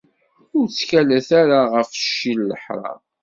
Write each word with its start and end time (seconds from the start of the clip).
Ur 0.57 0.65
ttkalet 0.67 1.29
ara 1.41 1.59
ɣef 1.73 1.89
cci 1.95 2.33
n 2.35 2.45
leḥram. 2.49 3.01